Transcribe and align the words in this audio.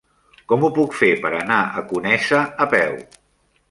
Com 0.51 0.65
ho 0.67 0.71
puc 0.77 0.97
fer 1.03 1.11
per 1.27 1.33
anar 1.43 1.61
a 1.83 1.87
Conesa 1.93 2.45
a 2.69 2.73
peu? 2.77 3.03